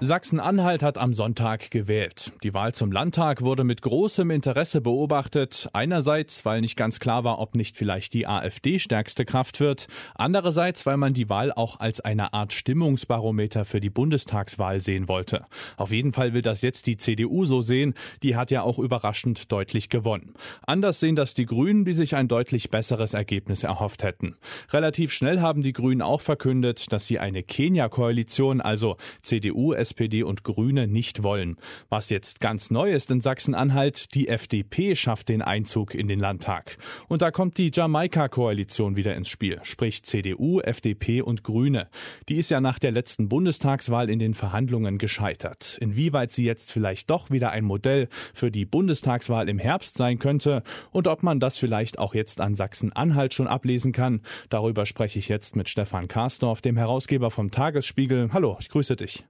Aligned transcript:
Sachsen-Anhalt 0.00 0.84
hat 0.84 0.96
am 0.96 1.12
Sonntag 1.12 1.72
gewählt. 1.72 2.30
Die 2.44 2.54
Wahl 2.54 2.72
zum 2.72 2.92
Landtag 2.92 3.42
wurde 3.42 3.64
mit 3.64 3.82
großem 3.82 4.30
Interesse 4.30 4.80
beobachtet. 4.80 5.68
Einerseits, 5.72 6.44
weil 6.44 6.60
nicht 6.60 6.76
ganz 6.76 7.00
klar 7.00 7.24
war, 7.24 7.40
ob 7.40 7.56
nicht 7.56 7.76
vielleicht 7.76 8.14
die 8.14 8.28
AfD 8.28 8.78
stärkste 8.78 9.24
Kraft 9.24 9.58
wird. 9.58 9.88
Andererseits, 10.14 10.86
weil 10.86 10.98
man 10.98 11.14
die 11.14 11.28
Wahl 11.28 11.50
auch 11.50 11.80
als 11.80 12.00
eine 12.00 12.32
Art 12.32 12.52
Stimmungsbarometer 12.52 13.64
für 13.64 13.80
die 13.80 13.90
Bundestagswahl 13.90 14.80
sehen 14.80 15.08
wollte. 15.08 15.46
Auf 15.76 15.90
jeden 15.90 16.12
Fall 16.12 16.32
will 16.32 16.42
das 16.42 16.62
jetzt 16.62 16.86
die 16.86 16.96
CDU 16.96 17.44
so 17.44 17.60
sehen. 17.60 17.94
Die 18.22 18.36
hat 18.36 18.52
ja 18.52 18.62
auch 18.62 18.78
überraschend 18.78 19.50
deutlich 19.50 19.88
gewonnen. 19.88 20.34
Anders 20.64 21.00
sehen 21.00 21.16
das 21.16 21.34
die 21.34 21.46
Grünen, 21.46 21.84
die 21.84 21.94
sich 21.94 22.14
ein 22.14 22.28
deutlich 22.28 22.70
besseres 22.70 23.14
Ergebnis 23.14 23.64
erhofft 23.64 24.04
hätten. 24.04 24.36
Relativ 24.70 25.12
schnell 25.12 25.40
haben 25.40 25.62
die 25.62 25.72
Grünen 25.72 26.02
auch 26.02 26.20
verkündet, 26.20 26.92
dass 26.92 27.08
sie 27.08 27.18
eine 27.18 27.42
Kenia-Koalition, 27.42 28.60
also 28.60 28.96
CDU, 29.22 29.72
SPD 29.88 30.22
und 30.22 30.44
Grüne 30.44 30.86
nicht 30.86 31.22
wollen. 31.22 31.56
Was 31.88 32.10
jetzt 32.10 32.40
ganz 32.40 32.70
neu 32.70 32.92
ist 32.92 33.10
in 33.10 33.22
Sachsen-Anhalt, 33.22 34.14
die 34.14 34.28
FDP 34.28 34.94
schafft 34.94 35.30
den 35.30 35.40
Einzug 35.40 35.94
in 35.94 36.08
den 36.08 36.20
Landtag. 36.20 36.76
Und 37.08 37.22
da 37.22 37.30
kommt 37.30 37.56
die 37.56 37.70
Jamaika-Koalition 37.72 38.96
wieder 38.96 39.16
ins 39.16 39.30
Spiel, 39.30 39.60
sprich 39.62 40.02
CDU, 40.02 40.60
FDP 40.60 41.22
und 41.22 41.42
Grüne. 41.42 41.88
Die 42.28 42.36
ist 42.36 42.50
ja 42.50 42.60
nach 42.60 42.78
der 42.78 42.92
letzten 42.92 43.30
Bundestagswahl 43.30 44.10
in 44.10 44.18
den 44.18 44.34
Verhandlungen 44.34 44.98
gescheitert. 44.98 45.78
Inwieweit 45.80 46.32
sie 46.32 46.44
jetzt 46.44 46.70
vielleicht 46.70 47.08
doch 47.08 47.30
wieder 47.30 47.50
ein 47.50 47.64
Modell 47.64 48.08
für 48.34 48.50
die 48.50 48.66
Bundestagswahl 48.66 49.48
im 49.48 49.58
Herbst 49.58 49.96
sein 49.96 50.18
könnte 50.18 50.62
und 50.90 51.08
ob 51.08 51.22
man 51.22 51.40
das 51.40 51.56
vielleicht 51.56 51.98
auch 51.98 52.14
jetzt 52.14 52.42
an 52.42 52.56
Sachsen-Anhalt 52.56 53.32
schon 53.32 53.46
ablesen 53.46 53.92
kann, 53.92 54.20
darüber 54.50 54.84
spreche 54.84 55.18
ich 55.18 55.28
jetzt 55.28 55.56
mit 55.56 55.70
Stefan 55.70 56.08
Karsdorf, 56.08 56.60
dem 56.60 56.76
Herausgeber 56.76 57.30
vom 57.30 57.50
Tagesspiegel. 57.50 58.30
Hallo, 58.32 58.58
ich 58.60 58.68
grüße 58.68 58.96
dich. 58.96 59.24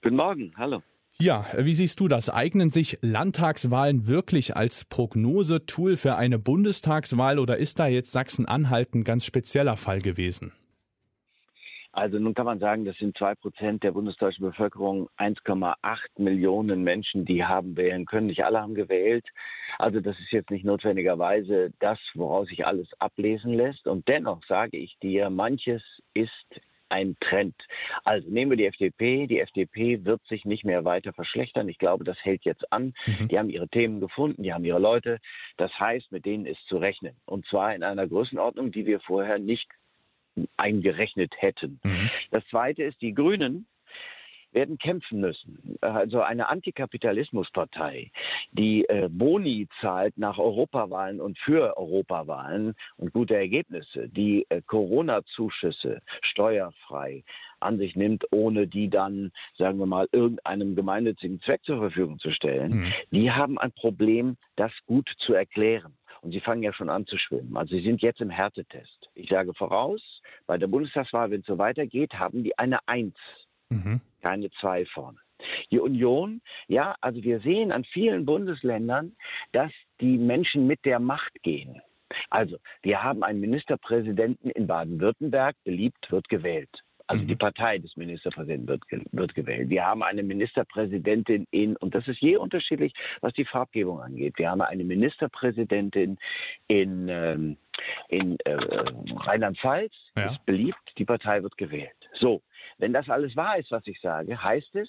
Guten 0.00 0.16
Morgen, 0.16 0.52
hallo. 0.56 0.82
Ja, 1.18 1.44
wie 1.56 1.74
siehst 1.74 1.98
du 1.98 2.06
das? 2.06 2.30
Eignen 2.30 2.70
sich 2.70 2.98
Landtagswahlen 3.02 4.06
wirklich 4.06 4.56
als 4.56 4.84
Prognosetool 4.84 5.96
für 5.96 6.14
eine 6.14 6.38
Bundestagswahl 6.38 7.40
oder 7.40 7.56
ist 7.56 7.80
da 7.80 7.88
jetzt 7.88 8.12
Sachsen-Anhalt 8.12 8.94
ein 8.94 9.02
ganz 9.02 9.24
spezieller 9.24 9.76
Fall 9.76 10.00
gewesen? 10.00 10.52
Also 11.90 12.20
nun 12.20 12.34
kann 12.34 12.46
man 12.46 12.60
sagen, 12.60 12.84
das 12.84 12.96
sind 12.98 13.18
zwei 13.18 13.34
Prozent 13.34 13.82
der 13.82 13.90
bundesdeutschen 13.90 14.46
Bevölkerung, 14.46 15.08
1,8 15.18 15.74
Millionen 16.18 16.84
Menschen, 16.84 17.24
die 17.24 17.44
haben 17.44 17.76
wählen 17.76 18.06
können. 18.06 18.28
Nicht 18.28 18.44
alle 18.44 18.60
haben 18.60 18.76
gewählt. 18.76 19.26
Also 19.78 19.98
das 19.98 20.16
ist 20.20 20.30
jetzt 20.30 20.52
nicht 20.52 20.64
notwendigerweise 20.64 21.72
das, 21.80 21.98
woraus 22.14 22.46
sich 22.46 22.64
alles 22.64 22.86
ablesen 23.00 23.52
lässt. 23.52 23.88
Und 23.88 24.06
dennoch 24.06 24.44
sage 24.46 24.76
ich 24.76 24.96
dir, 25.02 25.28
manches 25.28 25.82
ist 26.14 26.60
ein 26.88 27.16
Trend. 27.20 27.54
Also 28.04 28.28
nehmen 28.30 28.52
wir 28.52 28.56
die 28.56 28.66
FDP. 28.66 29.26
Die 29.26 29.40
FDP 29.40 30.04
wird 30.04 30.24
sich 30.26 30.44
nicht 30.44 30.64
mehr 30.64 30.84
weiter 30.84 31.12
verschlechtern. 31.12 31.68
Ich 31.68 31.78
glaube, 31.78 32.04
das 32.04 32.16
hält 32.22 32.44
jetzt 32.44 32.72
an. 32.72 32.94
Mhm. 33.06 33.28
Die 33.28 33.38
haben 33.38 33.50
ihre 33.50 33.68
Themen 33.68 34.00
gefunden, 34.00 34.42
die 34.42 34.52
haben 34.52 34.64
ihre 34.64 34.78
Leute. 34.78 35.18
Das 35.56 35.72
heißt, 35.78 36.12
mit 36.12 36.24
denen 36.26 36.46
ist 36.46 36.64
zu 36.68 36.78
rechnen. 36.78 37.16
Und 37.26 37.46
zwar 37.46 37.74
in 37.74 37.82
einer 37.82 38.06
Größenordnung, 38.06 38.72
die 38.72 38.86
wir 38.86 39.00
vorher 39.00 39.38
nicht 39.38 39.68
eingerechnet 40.56 41.32
hätten. 41.38 41.80
Mhm. 41.82 42.10
Das 42.30 42.46
Zweite 42.46 42.84
ist, 42.84 43.00
die 43.00 43.14
Grünen 43.14 43.66
werden 44.58 44.76
kämpfen 44.78 45.20
müssen. 45.20 45.78
Also 45.80 46.20
eine 46.20 46.48
Antikapitalismuspartei, 46.48 48.10
die 48.50 48.84
äh, 48.88 49.08
Boni 49.08 49.68
zahlt 49.80 50.18
nach 50.18 50.38
Europawahlen 50.38 51.20
und 51.20 51.38
für 51.38 51.76
Europawahlen 51.76 52.74
und 52.96 53.12
gute 53.12 53.36
Ergebnisse, 53.36 54.08
die 54.08 54.46
äh, 54.48 54.60
Corona-Zuschüsse 54.66 56.02
steuerfrei 56.22 57.22
an 57.60 57.78
sich 57.78 57.94
nimmt, 57.94 58.24
ohne 58.32 58.66
die 58.66 58.90
dann, 58.90 59.30
sagen 59.56 59.78
wir 59.78 59.86
mal, 59.86 60.08
irgendeinem 60.10 60.74
gemeinnützigen 60.74 61.40
Zweck 61.42 61.62
zur 61.62 61.78
Verfügung 61.78 62.18
zu 62.18 62.32
stellen, 62.32 62.80
mhm. 62.80 62.92
die 63.12 63.30
haben 63.30 63.58
ein 63.58 63.72
Problem, 63.72 64.36
das 64.56 64.72
gut 64.86 65.08
zu 65.18 65.34
erklären. 65.34 65.94
Und 66.20 66.32
sie 66.32 66.40
fangen 66.40 66.64
ja 66.64 66.72
schon 66.72 66.90
an 66.90 67.06
zu 67.06 67.16
schwimmen. 67.16 67.56
Also 67.56 67.76
sie 67.76 67.82
sind 67.82 68.02
jetzt 68.02 68.20
im 68.20 68.30
Härtetest. 68.30 69.08
Ich 69.14 69.28
sage 69.28 69.54
voraus, 69.54 70.02
bei 70.48 70.58
der 70.58 70.66
Bundestagswahl, 70.66 71.30
wenn 71.30 71.40
es 71.40 71.46
so 71.46 71.58
weitergeht, 71.58 72.14
haben 72.14 72.42
die 72.42 72.58
eine 72.58 72.80
Eins 72.88 73.14
Mhm. 73.70 74.00
Keine 74.22 74.50
zwei 74.60 74.84
vorne. 74.86 75.18
Die 75.70 75.78
Union, 75.78 76.40
ja, 76.66 76.96
also 77.00 77.22
wir 77.22 77.40
sehen 77.40 77.70
an 77.70 77.84
vielen 77.84 78.26
Bundesländern, 78.26 79.16
dass 79.52 79.70
die 80.00 80.18
Menschen 80.18 80.66
mit 80.66 80.84
der 80.84 80.98
Macht 80.98 81.42
gehen. 81.42 81.80
Also, 82.30 82.56
wir 82.82 83.02
haben 83.02 83.22
einen 83.22 83.40
Ministerpräsidenten 83.40 84.50
in 84.50 84.66
Baden-Württemberg, 84.66 85.56
beliebt, 85.64 86.10
wird 86.10 86.28
gewählt. 86.28 86.70
Also 87.08 87.22
mhm. 87.22 87.28
die 87.28 87.36
Partei 87.36 87.78
des 87.78 87.96
Ministerpräsidenten 87.96 88.68
wird, 88.68 88.82
wird 89.12 89.34
gewählt. 89.34 89.70
Wir 89.70 89.84
haben 89.84 90.02
eine 90.02 90.22
Ministerpräsidentin 90.22 91.46
in, 91.50 91.74
und 91.76 91.94
das 91.94 92.06
ist 92.06 92.20
je 92.20 92.36
unterschiedlich, 92.36 92.92
was 93.22 93.32
die 93.32 93.46
Farbgebung 93.46 94.00
angeht. 94.02 94.34
Wir 94.36 94.50
haben 94.50 94.60
eine 94.60 94.84
Ministerpräsidentin 94.84 96.18
in, 96.66 97.08
ähm, 97.08 97.56
in 98.08 98.38
äh, 98.40 98.56
Rheinland-Pfalz, 99.16 99.92
ja. 100.16 100.32
ist 100.32 100.44
beliebt, 100.44 100.76
die 100.98 101.06
Partei 101.06 101.42
wird 101.42 101.56
gewählt. 101.56 101.96
So, 102.20 102.42
wenn 102.78 102.92
das 102.92 103.08
alles 103.08 103.36
wahr 103.36 103.58
ist, 103.58 103.70
was 103.70 103.86
ich 103.86 104.00
sage, 104.00 104.42
heißt 104.42 104.74
es, 104.76 104.88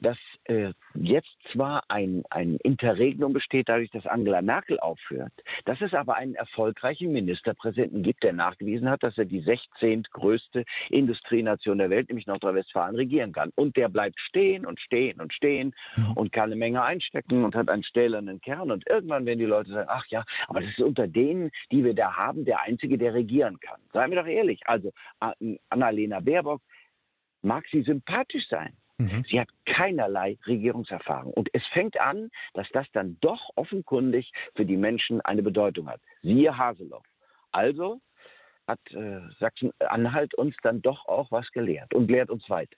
dass 0.00 0.18
äh, 0.44 0.72
jetzt 0.94 1.30
zwar 1.52 1.84
ein, 1.88 2.24
ein 2.30 2.56
Interregnum 2.62 3.32
besteht, 3.32 3.68
dadurch, 3.68 3.90
dass 3.90 4.06
Angela 4.06 4.42
Merkel 4.42 4.78
aufhört, 4.80 5.32
dass 5.64 5.80
es 5.80 5.94
aber 5.94 6.16
einen 6.16 6.34
erfolgreichen 6.34 7.12
Ministerpräsidenten 7.12 8.02
gibt, 8.02 8.22
der 8.22 8.32
nachgewiesen 8.32 8.88
hat, 8.88 9.02
dass 9.02 9.16
er 9.16 9.24
die 9.24 9.40
16. 9.40 10.04
größte 10.12 10.64
Industrienation 10.88 11.78
der 11.78 11.90
Welt, 11.90 12.08
nämlich 12.08 12.26
Nordrhein-Westfalen, 12.26 12.96
regieren 12.96 13.32
kann. 13.32 13.52
Und 13.54 13.76
der 13.76 13.88
bleibt 13.88 14.18
stehen 14.20 14.66
und 14.66 14.80
stehen 14.80 15.20
und 15.20 15.32
stehen 15.32 15.74
mhm. 15.96 16.12
und 16.12 16.32
kann 16.32 16.44
eine 16.44 16.56
Menge 16.56 16.82
einstecken 16.82 17.44
und 17.44 17.54
hat 17.54 17.68
einen 17.68 17.84
stählernen 17.84 18.40
Kern. 18.40 18.70
Und 18.70 18.88
irgendwann 18.88 19.26
werden 19.26 19.38
die 19.38 19.44
Leute 19.44 19.70
sagen, 19.70 19.88
ach 19.90 20.06
ja, 20.08 20.24
aber 20.48 20.60
das 20.60 20.70
ist 20.70 20.80
unter 20.80 21.06
denen, 21.06 21.50
die 21.70 21.84
wir 21.84 21.94
da 21.94 22.16
haben, 22.16 22.44
der 22.44 22.62
Einzige, 22.62 22.98
der 22.98 23.14
regieren 23.14 23.58
kann. 23.60 23.80
Seien 23.92 24.10
wir 24.10 24.20
doch 24.20 24.28
ehrlich. 24.28 24.60
Also 24.66 24.92
Annalena 25.68 26.20
Baerbock 26.20 26.62
mag 27.42 27.64
sie 27.70 27.82
sympathisch 27.82 28.48
sein. 28.48 28.76
Mhm. 28.98 29.24
Sie 29.28 29.40
hat 29.40 29.48
keinerlei 29.64 30.38
Regierungserfahrung. 30.46 31.32
Und 31.32 31.48
es 31.54 31.62
fängt 31.72 31.98
an, 31.98 32.30
dass 32.52 32.68
das 32.72 32.86
dann 32.92 33.16
doch 33.20 33.50
offenkundig 33.56 34.30
für 34.54 34.66
die 34.66 34.76
Menschen 34.76 35.20
eine 35.22 35.42
Bedeutung 35.42 35.88
hat. 35.88 36.00
Siehe 36.22 36.56
Haseloff. 36.56 37.04
Also 37.50 38.00
hat 38.66 38.80
äh, 38.92 39.20
Sachsen-Anhalt 39.40 40.34
uns 40.34 40.54
dann 40.62 40.82
doch 40.82 41.06
auch 41.06 41.32
was 41.32 41.50
gelehrt 41.50 41.94
und 41.94 42.10
lehrt 42.10 42.30
uns 42.30 42.48
weiter. 42.48 42.76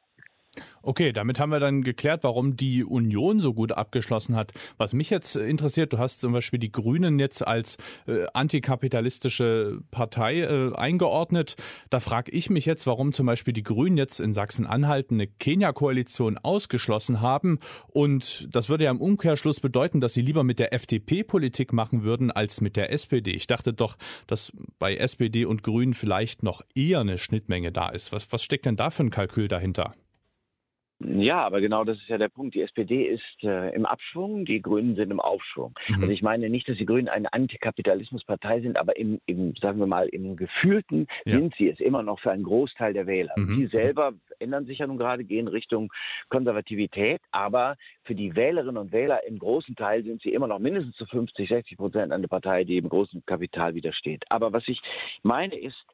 Okay, 0.85 1.13
damit 1.13 1.39
haben 1.39 1.51
wir 1.51 1.61
dann 1.61 1.83
geklärt, 1.83 2.25
warum 2.25 2.57
die 2.57 2.85
Union 2.85 3.39
so 3.39 3.55
gut 3.55 3.73
abgeschlossen 3.73 4.35
hat. 4.35 4.53
Was 4.79 4.93
mich 4.93 5.11
jetzt 5.11 5.37
interessiert, 5.37 5.93
du 5.93 5.99
hast 5.99 6.21
zum 6.21 6.33
Beispiel 6.33 6.59
die 6.59 6.73
Grünen 6.73 7.21
jetzt 7.21 7.47
als 7.47 7.77
äh, 8.07 8.27
antikapitalistische 8.35 9.81
Partei 9.93 10.41
äh, 10.41 10.75
eingeordnet. 10.75 11.55
Da 11.89 12.01
frage 12.01 12.33
ich 12.33 12.51
mich 12.51 12.67
jetzt, 12.67 12.87
warum 12.89 13.12
zum 13.12 13.27
Beispiel 13.27 13.55
die 13.55 13.62
Grünen 13.62 13.97
jetzt 13.97 14.21
in 14.21 14.35
Sachsen-Anhalt 14.35 15.12
eine 15.12 15.29
Kenia-Koalition 15.29 16.37
ausgeschlossen 16.39 17.21
haben. 17.21 17.61
Und 17.87 18.49
das 18.55 18.69
würde 18.69 18.85
ja 18.85 18.91
im 18.91 19.01
Umkehrschluss 19.01 19.61
bedeuten, 19.61 20.01
dass 20.01 20.15
sie 20.15 20.23
lieber 20.23 20.43
mit 20.43 20.59
der 20.59 20.75
FDP 20.75 21.23
Politik 21.23 21.73
machen 21.73 22.03
würden 22.03 22.33
als 22.33 22.61
mit 22.61 22.77
der 22.77 22.93
SPD. 22.93 23.31
Ich 23.31 23.47
dachte 23.47 23.73
doch, 23.73 23.97
dass 24.27 24.53
bei 24.81 24.97
SPD 24.97 25.45
und 25.45 25.62
Grünen 25.62 25.95
vielleicht 25.95 26.43
noch 26.43 26.62
eher 26.75 27.01
eine 27.01 27.19
Schnittmenge 27.19 27.71
da 27.71 27.89
ist. 27.89 28.11
Was, 28.11 28.33
was 28.33 28.43
steckt 28.43 28.67
denn 28.67 28.77
da 28.77 28.91
für 28.91 29.05
ein 29.05 29.11
Kalkül 29.11 29.47
dahinter? 29.47 29.95
Ja, 31.22 31.44
aber 31.44 31.60
genau 31.60 31.84
das 31.84 31.99
ist 31.99 32.09
ja 32.09 32.19
der 32.19 32.28
Punkt. 32.28 32.55
Die 32.55 32.62
SPD 32.62 33.06
ist 33.06 33.43
äh, 33.43 33.75
im 33.75 33.87
Abschwung, 33.87 34.44
die 34.44 34.60
Grünen 34.60 34.97
sind 34.97 35.10
im 35.10 35.21
Aufschwung. 35.21 35.75
Mhm. 35.88 35.94
Also 35.94 36.09
ich 36.09 36.22
meine 36.22 36.50
nicht, 36.50 36.69
dass 36.69 36.77
die 36.77 36.87
Grünen 36.87 37.09
eine 37.09 37.33
Antikapitalismuspartei 37.33 38.60
sind, 38.60 38.77
aber 38.77 38.97
im, 38.97 39.21
im, 39.27 39.55
sagen 39.56 39.78
wir 39.78 39.87
mal, 39.87 40.09
im 40.09 40.37
Gefühlten 40.37 41.06
ja. 41.25 41.34
sind 41.34 41.55
sie 41.56 41.69
es 41.69 41.81
immer 41.81 42.03
noch 42.03 42.21
für 42.21 42.31
einen 42.31 42.44
Großteil 42.44 42.93
der 42.93 43.06
Wähler. 43.06 43.32
Mhm. 43.37 43.56
Die 43.56 43.67
selber 43.67 44.12
ändern 44.38 44.67
sich 44.67 44.79
ja 44.79 44.87
nun 44.87 44.99
gerade, 44.99 45.25
gehen 45.25 45.49
Richtung 45.49 45.93
Konservativität, 46.29 47.20
aber 47.31 47.76
für 48.05 48.14
die 48.14 48.35
Wählerinnen 48.35 48.76
und 48.76 48.93
Wähler 48.93 49.25
im 49.26 49.38
großen 49.38 49.76
Teil 49.76 50.02
sind 50.05 50.23
sie 50.23 50.32
immer 50.32 50.47
noch 50.47 50.58
mindestens 50.58 50.97
zu 50.97 51.06
50, 51.06 51.49
60 51.49 51.76
Prozent 51.76 52.12
eine 52.12 52.29
Partei, 52.29 52.64
die 52.64 52.76
im 52.76 52.88
großen 52.88 53.25
Kapital 53.26 53.75
widersteht. 53.75 54.25
Aber 54.29 54.52
was 54.52 54.67
ich 54.67 54.81
meine 55.23 55.55
ist, 55.55 55.85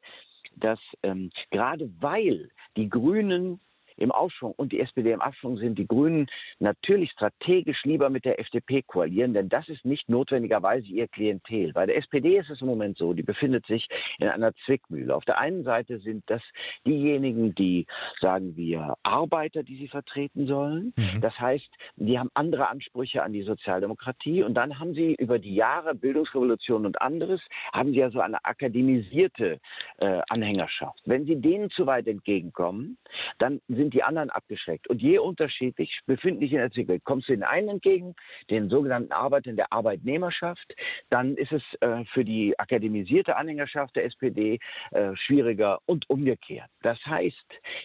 dass 0.55 0.79
ähm, 1.03 1.29
gerade 1.51 1.89
weil 1.99 2.49
die 2.75 2.89
Grünen 2.89 3.59
im 3.99 4.11
Aufschwung 4.11 4.53
und 4.57 4.71
die 4.71 4.79
SPD 4.79 5.11
im 5.11 5.21
Abschwung 5.21 5.57
sind 5.57 5.77
die 5.77 5.87
Grünen 5.87 6.27
natürlich 6.59 7.11
strategisch 7.11 7.83
lieber 7.83 8.09
mit 8.09 8.25
der 8.25 8.39
FDP 8.39 8.81
koalieren, 8.81 9.33
denn 9.33 9.49
das 9.49 9.67
ist 9.69 9.85
nicht 9.85 10.09
notwendigerweise 10.09 10.87
ihr 10.87 11.07
Klientel. 11.07 11.73
Bei 11.73 11.85
der 11.85 11.97
SPD 11.97 12.37
ist 12.37 12.49
es 12.49 12.61
im 12.61 12.67
Moment 12.67 12.97
so, 12.97 13.13
die 13.13 13.23
befindet 13.23 13.65
sich 13.65 13.87
in 14.19 14.27
einer 14.27 14.53
Zwickmühle. 14.65 15.15
Auf 15.15 15.25
der 15.25 15.39
einen 15.39 15.63
Seite 15.63 15.99
sind 15.99 16.23
das 16.27 16.41
diejenigen, 16.85 17.55
die, 17.55 17.85
sagen 18.19 18.55
wir, 18.55 18.95
Arbeiter, 19.03 19.63
die 19.63 19.77
sie 19.77 19.87
vertreten 19.87 20.47
sollen. 20.47 20.93
Mhm. 20.95 21.21
Das 21.21 21.37
heißt, 21.39 21.69
die 21.97 22.17
haben 22.17 22.29
andere 22.33 22.69
Ansprüche 22.69 23.23
an 23.23 23.33
die 23.33 23.43
Sozialdemokratie 23.43 24.43
und 24.43 24.53
dann 24.53 24.79
haben 24.79 24.93
sie 24.93 25.15
über 25.15 25.39
die 25.39 25.55
Jahre 25.55 25.95
Bildungsrevolution 25.95 26.85
und 26.85 27.01
anderes, 27.01 27.41
haben 27.73 27.91
sie 27.91 27.99
ja 27.99 28.09
so 28.09 28.19
eine 28.19 28.43
akademisierte 28.45 29.59
äh, 29.97 30.21
Anhängerschaft. 30.29 30.99
Wenn 31.05 31.25
sie 31.25 31.35
denen 31.35 31.69
zu 31.71 31.85
weit 31.85 32.07
entgegenkommen, 32.07 32.97
dann 33.37 33.61
sind 33.67 33.88
die 33.93 34.03
anderen 34.03 34.29
abgeschreckt. 34.29 34.89
Und 34.89 35.01
je 35.01 35.19
unterschiedlich 35.19 35.99
befinden 36.05 36.41
sich 36.41 36.51
in 36.51 36.59
der 36.59 36.71
Zwickmühle. 36.71 36.99
Kommst 37.01 37.29
du 37.29 37.33
den 37.33 37.43
einen 37.43 37.69
entgegen, 37.69 38.15
den 38.49 38.69
sogenannten 38.69 39.11
Arbeitern 39.11 39.55
der 39.55 39.71
Arbeitnehmerschaft, 39.71 40.75
dann 41.09 41.35
ist 41.35 41.51
es 41.51 41.63
äh, 41.81 42.05
für 42.13 42.25
die 42.25 42.57
akademisierte 42.57 43.35
Anhängerschaft 43.35 43.95
der 43.95 44.05
SPD 44.05 44.59
äh, 44.91 45.15
schwieriger 45.15 45.79
und 45.85 46.09
umgekehrt. 46.09 46.69
Das 46.81 46.97
heißt, 47.05 47.35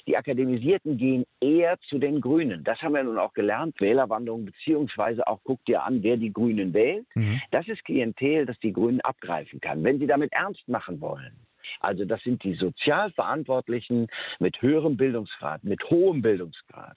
die 0.06 0.16
Akademisierten 0.16 0.96
gehen 0.96 1.24
eher 1.40 1.78
zu 1.88 1.98
den 1.98 2.20
Grünen. 2.20 2.64
Das 2.64 2.80
haben 2.82 2.94
wir 2.94 3.04
nun 3.04 3.18
auch 3.18 3.32
gelernt, 3.32 3.80
Wählerwanderung, 3.80 4.44
beziehungsweise 4.44 5.26
auch 5.26 5.42
guckt 5.44 5.68
dir 5.68 5.82
an, 5.82 6.02
wer 6.02 6.16
die 6.16 6.32
Grünen 6.32 6.72
wählt. 6.72 7.06
Mhm. 7.14 7.40
Das 7.50 7.68
ist 7.68 7.84
Klientel, 7.84 8.46
das 8.46 8.58
die 8.60 8.72
Grünen 8.72 9.00
abgreifen 9.00 9.60
kann. 9.60 9.82
Wenn 9.84 9.98
sie 9.98 10.06
damit 10.06 10.32
ernst 10.32 10.66
machen 10.68 11.00
wollen, 11.00 11.34
also 11.80 12.04
das 12.04 12.22
sind 12.22 12.42
die 12.44 12.54
Sozialverantwortlichen 12.54 14.08
mit 14.38 14.60
höherem 14.60 14.96
Bildungsgrad, 14.96 15.64
mit 15.64 15.82
hohem 15.90 16.22
Bildungsgrad. 16.22 16.96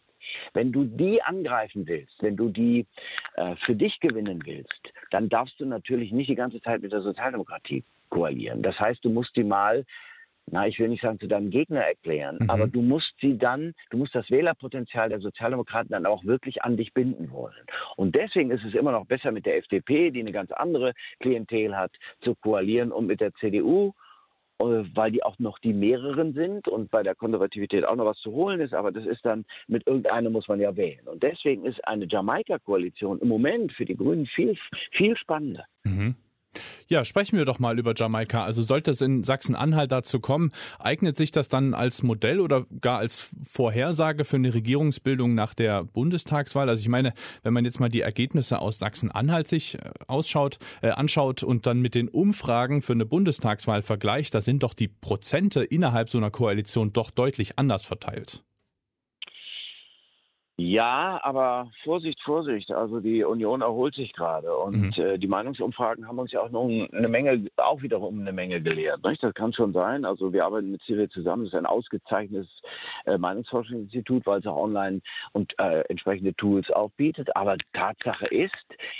Wenn 0.53 0.71
du 0.71 0.83
die 0.83 1.21
angreifen 1.21 1.87
willst, 1.87 2.21
wenn 2.21 2.35
du 2.35 2.49
die 2.49 2.85
äh, 3.35 3.55
für 3.63 3.75
dich 3.75 3.99
gewinnen 3.99 4.41
willst, 4.45 4.93
dann 5.11 5.29
darfst 5.29 5.59
du 5.59 5.65
natürlich 5.65 6.11
nicht 6.11 6.29
die 6.29 6.35
ganze 6.35 6.61
Zeit 6.61 6.81
mit 6.81 6.91
der 6.91 7.01
Sozialdemokratie 7.01 7.83
koalieren. 8.09 8.61
Das 8.61 8.77
heißt, 8.79 9.03
du 9.05 9.09
musst 9.09 9.35
die 9.35 9.43
mal 9.43 9.85
na, 10.49 10.65
ich 10.65 10.79
will 10.79 10.87
nicht 10.87 11.01
sagen, 11.01 11.19
zu 11.19 11.27
deinem 11.27 11.49
Gegner 11.49 11.81
erklären, 11.81 12.37
mhm. 12.39 12.49
aber 12.49 12.67
du 12.67 12.81
musst 12.81 13.13
sie 13.19 13.37
dann, 13.37 13.73
du 13.89 13.97
musst 13.97 14.15
das 14.15 14.29
Wählerpotenzial 14.29 15.09
der 15.09 15.19
Sozialdemokraten 15.19 15.91
dann 15.91 16.05
auch 16.05 16.23
wirklich 16.23 16.63
an 16.63 16.77
dich 16.77 16.93
binden 16.93 17.31
wollen. 17.31 17.65
Und 17.97 18.15
deswegen 18.15 18.51
ist 18.51 18.63
es 18.63 18.73
immer 18.73 18.91
noch 18.91 19.05
besser 19.05 19.31
mit 19.31 19.45
der 19.45 19.57
FDP, 19.57 20.11
die 20.11 20.21
eine 20.21 20.31
ganz 20.31 20.51
andere 20.51 20.93
Klientel 21.19 21.75
hat, 21.75 21.91
zu 22.21 22.33
koalieren 22.35 22.91
und 22.91 23.07
mit 23.07 23.19
der 23.19 23.33
CDU 23.33 23.93
weil 24.59 25.11
die 25.11 25.23
auch 25.23 25.37
noch 25.39 25.59
die 25.59 25.73
mehreren 25.73 26.33
sind 26.33 26.67
und 26.67 26.89
bei 26.89 27.03
der 27.03 27.15
Konservativität 27.15 27.85
auch 27.85 27.95
noch 27.95 28.05
was 28.05 28.17
zu 28.17 28.31
holen 28.31 28.59
ist, 28.59 28.73
aber 28.73 28.91
das 28.91 29.05
ist 29.05 29.23
dann, 29.23 29.45
mit 29.67 29.85
irgendeinem 29.85 30.33
muss 30.33 30.47
man 30.47 30.59
ja 30.59 30.75
wählen. 30.75 31.07
Und 31.07 31.23
deswegen 31.23 31.65
ist 31.65 31.85
eine 31.87 32.07
Jamaika-Koalition 32.07 33.19
im 33.19 33.27
Moment 33.27 33.71
für 33.73 33.85
die 33.85 33.95
Grünen 33.95 34.25
viel, 34.25 34.57
viel 34.91 35.15
spannender. 35.17 35.65
Mhm. 35.83 36.15
Ja, 36.89 37.03
sprechen 37.03 37.37
wir 37.37 37.43
doch 37.43 37.59
mal 37.59 37.77
über 37.77 37.93
Jamaika. 37.95 38.45
Also 38.45 38.63
sollte 38.63 38.91
es 38.91 39.01
in 39.01 39.25
Sachsen-Anhalt 39.25 39.91
dazu 39.91 40.21
kommen, 40.21 40.53
eignet 40.79 41.17
sich 41.17 41.31
das 41.31 41.49
dann 41.49 41.73
als 41.73 42.01
Modell 42.01 42.39
oder 42.39 42.65
gar 42.79 42.99
als 42.99 43.29
Vorhersage 43.43 44.23
für 44.23 44.37
eine 44.37 44.53
Regierungsbildung 44.53 45.35
nach 45.35 45.53
der 45.53 45.83
Bundestagswahl? 45.83 46.69
Also 46.69 46.79
ich 46.79 46.87
meine, 46.87 47.13
wenn 47.43 47.53
man 47.53 47.65
jetzt 47.65 47.81
mal 47.81 47.89
die 47.89 48.01
Ergebnisse 48.01 48.59
aus 48.59 48.79
Sachsen-Anhalt 48.79 49.49
sich 49.49 49.75
äh, 49.75 49.91
ausschaut, 50.07 50.59
äh, 50.81 50.89
anschaut 50.91 51.43
und 51.43 51.65
dann 51.65 51.81
mit 51.81 51.93
den 51.93 52.07
Umfragen 52.07 52.81
für 52.81 52.93
eine 52.93 53.05
Bundestagswahl 53.05 53.81
vergleicht, 53.81 54.33
da 54.33 54.39
sind 54.39 54.63
doch 54.63 54.73
die 54.73 54.87
Prozente 54.87 55.65
innerhalb 55.65 56.09
so 56.09 56.17
einer 56.17 56.31
Koalition 56.31 56.93
doch 56.93 57.11
deutlich 57.11 57.59
anders 57.59 57.83
verteilt. 57.83 58.46
Ja, 60.59 61.19
aber 61.21 61.69
Vorsicht, 61.83 62.19
Vorsicht. 62.21 62.71
Also 62.71 62.99
die 62.99 63.23
Union 63.23 63.61
erholt 63.61 63.93
sich 63.93 64.11
gerade 64.13 64.57
und 64.57 64.97
mhm. 64.97 65.03
äh, 65.03 65.19
die 65.19 65.27
Meinungsumfragen 65.27 66.07
haben 66.07 66.17
uns 66.17 66.31
ja 66.31 66.41
auch 66.41 66.49
noch 66.49 66.65
eine 66.67 67.07
Menge, 67.07 67.45
auch 67.57 67.83
wiederum 67.83 68.19
eine 68.19 68.33
Menge 68.33 68.59
gelehrt. 68.59 69.03
Nicht? 69.03 69.21
Das 69.21 69.35
kann 69.35 69.53
schon 69.53 69.71
sein. 69.71 70.03
Also 70.03 70.33
wir 70.33 70.45
arbeiten 70.45 70.71
mit 70.71 70.81
Cyril 70.81 71.09
zusammen. 71.09 71.43
Das 71.43 71.53
ist 71.53 71.59
ein 71.59 71.67
ausgezeichnetes 71.67 72.47
äh, 73.05 73.19
Meinungsforschungsinstitut, 73.19 74.25
weil 74.25 74.39
es 74.39 74.47
auch 74.47 74.57
online 74.57 75.01
und 75.31 75.53
äh, 75.59 75.81
entsprechende 75.89 76.33
Tools 76.33 76.71
auch 76.71 76.89
bietet. 76.97 77.35
Aber 77.35 77.55
Tatsache 77.73 78.25
ist, 78.25 78.51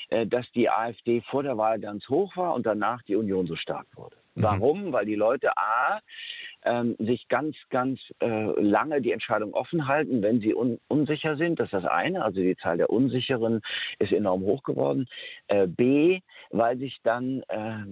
äh, 0.10 0.28
dass 0.28 0.46
die 0.52 0.70
AfD 0.70 1.22
vor 1.22 1.42
der 1.42 1.58
Wahl 1.58 1.80
ganz 1.80 2.08
hoch 2.08 2.38
war 2.38 2.54
und 2.54 2.68
danach 2.68 3.02
die 3.02 3.16
Union 3.16 3.48
so 3.48 3.56
stark 3.56 3.88
wurde. 3.96 4.16
Mhm. 4.36 4.44
Warum? 4.44 4.94
Weil 4.94 5.08
die 5.08 5.16
Leute 5.16 5.50
A 5.58 6.02
ähm, 6.68 6.96
sich 7.00 7.28
ganz, 7.30 7.56
ganz 7.70 8.00
äh, 8.20 8.62
lange 8.62 9.02
die 9.02 9.12
Entscheidung 9.12 9.54
offen 9.54 9.88
halten, 9.88 10.22
wenn 10.22 10.40
sie 10.40 10.54
un 10.54 10.80
unsicher 10.88 11.38
sind. 11.38 11.60
Das 11.60 11.68
ist 11.68 11.74
das 11.74 11.86
eine. 11.86 12.24
Also 12.24 12.42
die 12.42 12.56
Zahl 12.58 12.78
der 12.78 12.90
Unsicheren 12.90 13.62
ist 14.00 14.12
enorm 14.12 14.42
hoch 14.42 14.64
geworden. 14.64 15.08
Äh, 15.48 15.68
B, 15.68 16.20
weil 16.52 16.78
sich 16.78 16.98
dann, 17.04 17.44
äh, 17.48 17.84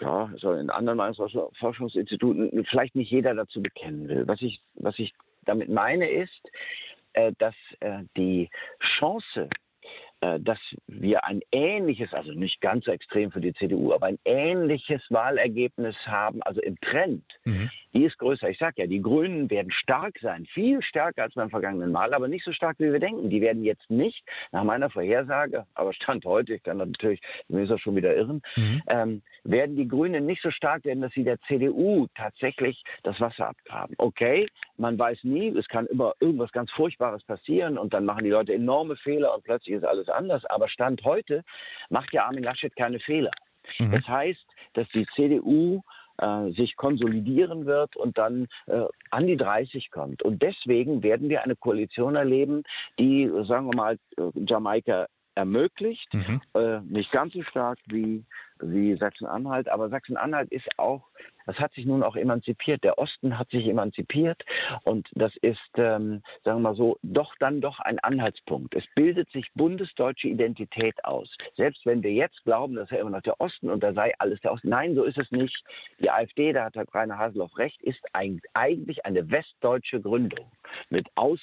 ja, 0.00 0.30
so 0.36 0.52
in 0.52 0.70
anderen 0.70 1.14
Forschungsinstituten 1.58 2.64
vielleicht 2.66 2.94
nicht 2.94 3.10
jeder 3.10 3.34
dazu 3.34 3.62
bekennen 3.62 4.08
will. 4.08 4.28
Was 4.28 4.42
ich, 4.42 4.60
was 4.74 4.98
ich 4.98 5.14
damit 5.44 5.68
meine 5.68 6.08
ist, 6.08 6.50
äh, 7.14 7.32
dass 7.38 7.54
äh, 7.80 8.02
die 8.16 8.50
Chance 8.98 9.48
dass 10.20 10.58
wir 10.86 11.24
ein 11.24 11.40
ähnliches, 11.52 12.12
also 12.12 12.32
nicht 12.32 12.60
ganz 12.60 12.84
so 12.86 12.90
extrem 12.90 13.30
für 13.30 13.40
die 13.40 13.54
CDU, 13.54 13.92
aber 13.92 14.06
ein 14.06 14.18
ähnliches 14.24 15.02
Wahlergebnis 15.10 15.94
haben, 16.06 16.42
also 16.42 16.60
im 16.60 16.78
Trend, 16.80 17.24
mhm. 17.44 17.70
die 17.94 18.04
ist 18.04 18.18
größer. 18.18 18.50
Ich 18.50 18.58
sage 18.58 18.82
ja, 18.82 18.86
die 18.86 19.00
Grünen 19.00 19.48
werden 19.48 19.70
stark 19.70 20.18
sein, 20.20 20.46
viel 20.46 20.82
stärker 20.82 21.22
als 21.22 21.34
beim 21.34 21.50
vergangenen 21.50 21.92
Mal, 21.92 22.14
aber 22.14 22.26
nicht 22.26 22.44
so 22.44 22.52
stark, 22.52 22.78
wie 22.78 22.92
wir 22.92 22.98
denken. 22.98 23.30
Die 23.30 23.40
werden 23.40 23.62
jetzt 23.62 23.88
nicht, 23.90 24.22
nach 24.50 24.64
meiner 24.64 24.90
Vorhersage, 24.90 25.66
aber 25.74 25.92
Stand 25.92 26.24
heute, 26.24 26.54
ich 26.54 26.62
kann 26.62 26.78
natürlich, 26.78 27.20
mir 27.48 27.62
ist 27.62 27.70
das 27.70 27.80
schon 27.80 27.96
wieder 27.96 28.14
irren, 28.16 28.42
mhm. 28.56 28.82
ähm, 28.88 29.22
werden 29.44 29.76
die 29.76 29.88
Grünen 29.88 30.26
nicht 30.26 30.42
so 30.42 30.50
stark 30.50 30.84
werden, 30.84 31.00
dass 31.00 31.12
sie 31.12 31.24
der 31.24 31.40
CDU 31.42 32.06
tatsächlich 32.16 32.82
das 33.02 33.20
Wasser 33.20 33.48
abgraben. 33.48 33.94
Okay, 33.98 34.48
man 34.76 34.98
weiß 34.98 35.22
nie, 35.22 35.48
es 35.56 35.68
kann 35.68 35.86
immer 35.86 36.14
irgendwas 36.20 36.52
ganz 36.52 36.70
Furchtbares 36.72 37.22
passieren 37.24 37.78
und 37.78 37.94
dann 37.94 38.04
machen 38.04 38.24
die 38.24 38.30
Leute 38.30 38.54
enorme 38.54 38.96
Fehler 38.96 39.34
und 39.34 39.44
plötzlich 39.44 39.76
ist 39.76 39.84
alles 39.84 40.07
anders. 40.08 40.44
Aber 40.46 40.68
Stand 40.68 41.04
heute 41.04 41.44
macht 41.90 42.12
ja 42.12 42.26
Armin 42.26 42.44
Laschet 42.44 42.74
keine 42.76 43.00
Fehler. 43.00 43.32
Mhm. 43.78 43.92
Das 43.92 44.06
heißt, 44.06 44.46
dass 44.74 44.88
die 44.94 45.06
CDU 45.14 45.82
äh, 46.18 46.50
sich 46.52 46.76
konsolidieren 46.76 47.66
wird 47.66 47.96
und 47.96 48.18
dann 48.18 48.48
äh, 48.66 48.84
an 49.10 49.26
die 49.26 49.36
30 49.36 49.90
kommt. 49.90 50.22
Und 50.22 50.42
deswegen 50.42 51.02
werden 51.02 51.28
wir 51.28 51.44
eine 51.44 51.56
Koalition 51.56 52.16
erleben, 52.16 52.64
die, 52.98 53.30
sagen 53.46 53.66
wir 53.66 53.76
mal, 53.76 53.98
äh, 54.16 54.30
Jamaika 54.34 55.06
ermöglicht. 55.34 56.12
Mhm. 56.12 56.40
Äh, 56.54 56.80
nicht 56.80 57.12
ganz 57.12 57.32
so 57.32 57.42
stark 57.44 57.78
wie, 57.86 58.24
wie 58.60 58.96
Sachsen-Anhalt, 58.96 59.68
aber 59.68 59.88
Sachsen-Anhalt 59.88 60.50
ist 60.50 60.66
auch, 60.76 61.08
das 61.48 61.58
hat 61.58 61.72
sich 61.72 61.86
nun 61.86 62.02
auch 62.02 62.14
emanzipiert. 62.14 62.84
Der 62.84 62.98
Osten 62.98 63.38
hat 63.38 63.48
sich 63.48 63.66
emanzipiert 63.66 64.44
und 64.84 65.08
das 65.12 65.34
ist, 65.40 65.58
ähm, 65.76 66.22
sagen 66.44 66.58
wir 66.58 66.70
mal 66.70 66.76
so, 66.76 66.98
doch 67.02 67.34
dann 67.40 67.62
doch 67.62 67.80
ein 67.80 67.98
Anhaltspunkt. 68.00 68.74
Es 68.74 68.84
bildet 68.94 69.30
sich 69.30 69.46
bundesdeutsche 69.54 70.28
Identität 70.28 71.02
aus. 71.06 71.34
Selbst 71.56 71.86
wenn 71.86 72.02
wir 72.02 72.12
jetzt 72.12 72.44
glauben, 72.44 72.74
dass 72.74 72.90
er 72.90 73.00
immer 73.00 73.08
noch 73.08 73.22
der 73.22 73.40
Osten 73.40 73.70
und 73.70 73.82
da 73.82 73.94
sei 73.94 74.12
alles 74.18 74.38
der 74.42 74.52
Osten. 74.52 74.68
Nein, 74.68 74.94
so 74.94 75.04
ist 75.04 75.16
es 75.16 75.30
nicht. 75.30 75.64
Die 76.00 76.10
AfD, 76.10 76.52
da 76.52 76.66
hat 76.66 76.74
Herr 76.74 76.84
Rainer 76.92 77.16
Haseloff 77.16 77.56
recht, 77.56 77.80
ist 77.80 78.04
eigentlich 78.12 79.06
eine 79.06 79.30
westdeutsche 79.30 80.02
Gründung 80.02 80.44
mit 80.90 81.08
Aus 81.14 81.40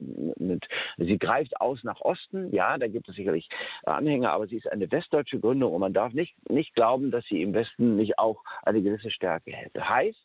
mit, 0.00 0.64
sie 0.96 1.18
greift 1.18 1.60
aus 1.60 1.82
nach 1.84 2.00
Osten, 2.00 2.54
ja, 2.54 2.78
da 2.78 2.88
gibt 2.88 3.08
es 3.08 3.16
sicherlich 3.16 3.48
Anhänger, 3.84 4.32
aber 4.32 4.46
sie 4.46 4.56
ist 4.56 4.70
eine 4.70 4.90
westdeutsche 4.90 5.40
Gründung 5.40 5.72
und 5.72 5.80
man 5.80 5.92
darf 5.92 6.12
nicht, 6.12 6.34
nicht 6.50 6.74
glauben, 6.74 7.10
dass 7.10 7.24
sie 7.26 7.42
im 7.42 7.54
Westen 7.54 7.96
nicht 7.96 8.18
auch 8.18 8.42
eine 8.62 8.82
gewisse 8.82 9.10
Stärke 9.10 9.52
hätte. 9.52 9.88
Heißt, 9.88 10.18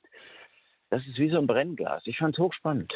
das 0.90 1.02
ist 1.08 1.18
wie 1.18 1.30
so 1.30 1.40
ein 1.40 1.48
Brennglas. 1.48 2.04
Ich 2.06 2.18
fand 2.18 2.36
es 2.36 2.40
hochspannend. 2.40 2.94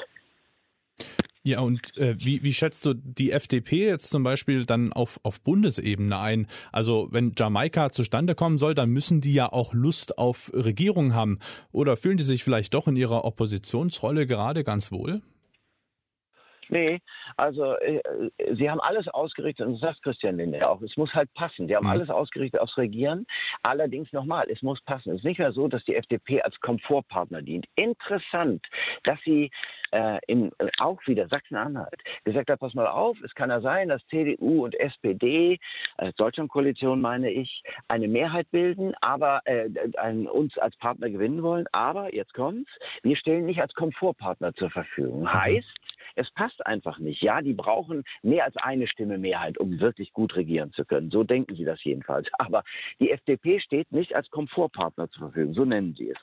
Ja, 1.47 1.61
und 1.61 1.95
äh, 1.95 2.17
wie, 2.19 2.43
wie 2.43 2.53
schätzt 2.53 2.85
du 2.85 2.93
die 2.93 3.31
FDP 3.31 3.87
jetzt 3.87 4.09
zum 4.09 4.21
Beispiel 4.21 4.65
dann 4.65 4.91
auf, 4.91 5.17
auf 5.23 5.39
Bundesebene 5.39 6.19
ein? 6.19 6.47
Also 6.73 7.07
wenn 7.11 7.35
Jamaika 7.37 7.89
zustande 7.89 8.35
kommen 8.35 8.57
soll, 8.57 8.75
dann 8.75 8.89
müssen 8.89 9.21
die 9.21 9.33
ja 9.33 9.49
auch 9.49 9.73
Lust 9.73 10.17
auf 10.17 10.51
Regierung 10.53 11.13
haben. 11.13 11.39
Oder 11.71 11.95
fühlen 11.95 12.17
die 12.17 12.25
sich 12.25 12.43
vielleicht 12.43 12.73
doch 12.73 12.89
in 12.89 12.97
ihrer 12.97 13.23
Oppositionsrolle 13.23 14.27
gerade 14.27 14.65
ganz 14.65 14.91
wohl? 14.91 15.21
Nee, 16.69 16.99
also 17.37 17.75
äh, 17.75 18.01
sie 18.55 18.69
haben 18.69 18.79
alles 18.81 19.07
ausgerichtet, 19.07 19.65
und 19.65 19.73
das 19.73 19.81
sagt 19.81 20.03
Christian 20.03 20.37
Linde 20.37 20.67
auch, 20.69 20.81
es 20.81 20.97
muss 20.97 21.13
halt 21.13 21.33
passen. 21.33 21.67
Sie 21.67 21.75
haben 21.75 21.85
mhm. 21.85 21.91
alles 21.91 22.09
ausgerichtet 22.09 22.59
aufs 22.59 22.77
Regieren. 22.77 23.25
Allerdings 23.63 24.11
nochmal, 24.11 24.49
es 24.49 24.61
muss 24.61 24.81
passen. 24.81 25.11
Es 25.11 25.17
ist 25.17 25.23
nicht 25.23 25.39
mehr 25.39 25.51
so, 25.51 25.67
dass 25.67 25.83
die 25.85 25.95
FDP 25.95 26.41
als 26.41 26.59
Komfortpartner 26.59 27.41
dient. 27.41 27.65
Interessant, 27.75 28.65
dass 29.03 29.19
sie 29.23 29.51
äh, 29.91 30.19
in, 30.27 30.51
äh, 30.57 30.69
auch 30.79 30.99
wieder 31.07 31.27
Sachsen-Anhalt 31.27 32.01
gesagt 32.23 32.49
hat, 32.49 32.59
pass 32.59 32.73
mal 32.73 32.87
auf, 32.87 33.17
es 33.23 33.33
kann 33.33 33.49
ja 33.49 33.61
sein, 33.61 33.89
dass 33.89 34.05
CDU 34.07 34.65
und 34.65 34.77
SPD, 34.79 35.59
äh, 35.97 36.13
Deutschlandkoalition 36.17 36.99
meine 36.99 37.31
ich, 37.31 37.63
eine 37.87 38.07
Mehrheit 38.07 38.49
bilden, 38.51 38.93
aber 39.01 39.41
äh, 39.45 39.69
ein, 39.97 40.27
uns 40.27 40.57
als 40.57 40.75
Partner 40.77 41.09
gewinnen 41.09 41.43
wollen. 41.43 41.65
Aber, 41.71 42.13
jetzt 42.13 42.33
kommt's, 42.33 42.71
wir 43.03 43.15
stellen 43.15 43.45
nicht 43.45 43.61
als 43.61 43.73
Komfortpartner 43.73 44.53
zur 44.55 44.69
Verfügung. 44.69 45.21
Mhm. 45.21 45.33
Heißt, 45.33 45.73
Es 46.17 46.31
passt 46.31 46.65
einfach 46.65 46.97
nicht. 46.97 47.21
Ja, 47.21 47.41
die 47.41 47.53
brauchen 47.53 48.03
mehr 48.23 48.45
als 48.45 48.57
eine 48.57 48.87
Stimme 48.87 49.17
Mehrheit, 49.17 49.57
um 49.59 49.79
wirklich 49.79 50.13
gut 50.13 50.35
regieren 50.35 50.73
zu 50.73 50.83
können. 50.83 51.11
So 51.11 51.23
denken 51.23 51.55
sie 51.55 51.63
das 51.63 51.83
jedenfalls. 51.83 52.27
Aber 52.39 52.63
die 52.99 53.11
FDP 53.11 53.59
steht 53.59 53.91
nicht 53.91 54.15
als 54.15 54.29
Komfortpartner 54.29 55.09
zur 55.11 55.29
Verfügung. 55.29 55.53
So 55.53 55.65
nennen 55.65 55.93
sie 55.95 56.09
es. 56.09 56.17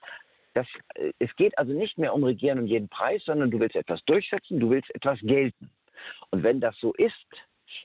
Das, 0.55 0.67
äh, 0.95 1.13
es 1.19 1.35
geht 1.37 1.57
also 1.59 1.73
nicht 1.73 1.97
mehr 1.97 2.13
um 2.13 2.25
Regieren 2.25 2.59
um 2.59 2.67
jeden 2.67 2.89
Preis, 2.89 3.23
sondern 3.25 3.51
du 3.51 3.61
willst 3.61 3.77
etwas 3.77 4.05
durchsetzen, 4.05 4.61
du 4.61 4.71
willst 4.71 4.93
etwas 4.95 5.19
gelten. 5.21 5.71
Und 6.31 6.43
wenn 6.43 6.61
das 6.61 6.77
so 6.81 6.93
ist, 6.95 7.15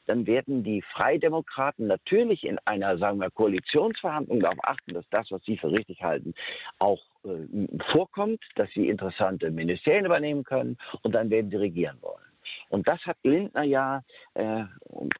dann 0.06 0.28
werden 0.28 0.64
die 0.64 0.82
Freidemokraten 0.82 1.88
natürlich 1.88 2.44
in 2.44 2.60
einer, 2.66 2.98
sagen 2.98 3.20
wir, 3.20 3.32
Koalitionsverhandlung 3.32 4.40
darauf 4.40 4.60
achten, 4.64 4.94
dass 4.94 5.08
das, 5.10 5.32
was 5.32 5.44
sie 5.44 5.58
für 5.58 5.72
richtig 5.72 6.04
halten, 6.04 6.34
auch 6.80 7.02
äh, 7.24 7.68
vorkommt, 7.92 8.44
dass 8.56 8.70
sie 8.72 8.90
interessante 8.90 9.52
Ministerien 9.52 10.06
übernehmen 10.06 10.44
können 10.44 10.78
und 11.04 11.14
dann 11.14 11.30
werden 11.30 11.50
sie 11.50 11.58
regieren 11.58 11.98
wollen. 12.02 12.30
Und 12.70 12.88
das 12.88 13.00
hat 13.06 13.18
Lindner 13.24 13.64
ja 13.64 14.04
äh, 14.36 14.64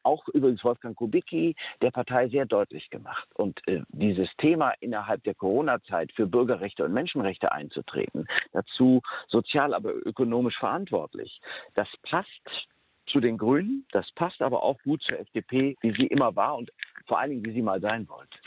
auch 0.02 0.26
übrigens 0.28 0.64
Wolfgang 0.64 0.96
Kubicki 0.96 1.56
der 1.82 1.90
Partei 1.90 2.28
sehr 2.28 2.46
deutlich 2.46 2.90
gemacht. 2.90 3.28
Und 3.34 3.60
äh, 3.66 3.82
dieses 3.88 4.28
Thema 4.38 4.72
innerhalb 4.80 5.22
der 5.24 5.34
Corona-Zeit 5.34 6.12
für 6.12 6.26
Bürgerrechte 6.26 6.84
und 6.84 6.92
Menschenrechte 6.92 7.52
einzutreten, 7.52 8.26
dazu 8.52 9.02
sozial, 9.28 9.74
aber 9.74 9.94
ökonomisch 10.06 10.58
verantwortlich, 10.58 11.40
das 11.74 11.88
passt 12.08 12.68
zu 13.10 13.20
den 13.20 13.38
Grünen, 13.38 13.86
das 13.92 14.06
passt 14.14 14.40
aber 14.40 14.62
auch 14.62 14.78
gut 14.82 15.02
zur 15.08 15.20
FDP, 15.20 15.76
wie 15.80 15.92
sie 15.98 16.06
immer 16.06 16.34
war 16.36 16.56
und 16.56 16.70
vor 17.06 17.18
allen 17.18 17.30
Dingen, 17.30 17.44
wie 17.44 17.52
sie 17.52 17.62
mal 17.62 17.80
sein 17.80 18.08
wollte. 18.08 18.38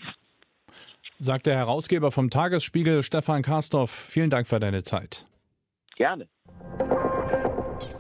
Sagt 1.20 1.46
der 1.46 1.56
Herausgeber 1.56 2.12
vom 2.12 2.30
Tagesspiegel, 2.30 3.04
Stefan 3.04 3.44
Karstorff. 3.44 3.92
Vielen 3.92 4.30
Dank 4.30 4.48
für 4.48 4.60
deine 4.60 4.84
Zeit. 4.84 5.26
Gerne. 5.96 6.28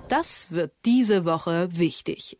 Das 0.09 0.51
wird 0.51 0.73
diese 0.85 1.25
Woche 1.25 1.69
wichtig. 1.71 2.37